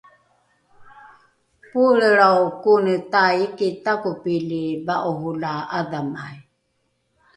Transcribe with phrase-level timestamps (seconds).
[1.71, 6.37] poelrelrao kone taiki takopili va’oro la ’adhamai